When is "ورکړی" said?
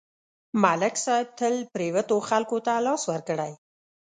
3.11-3.51